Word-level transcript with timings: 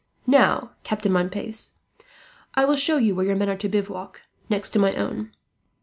"Now, 0.25 0.71
Captain 0.83 1.11
Montpace, 1.11 1.73
I 2.55 2.65
will 2.65 2.75
show 2.75 2.97
you 2.97 3.13
where 3.13 3.27
your 3.27 3.35
men 3.35 3.49
are 3.49 3.57
to 3.57 3.69
bivouac, 3.69 4.23
next 4.49 4.71
to 4.71 4.79
my 4.79 4.95
own. 4.95 5.31